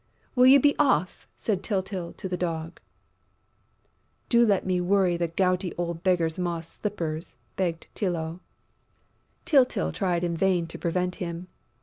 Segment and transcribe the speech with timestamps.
[0.33, 2.79] "Will you be off!" said Tyltyl to the Dog.
[4.29, 8.39] "Do let me worry the gouty old beggar's moss slippers!" begged Tylô.
[9.45, 11.49] Tyltyl tried in vain to prevent him.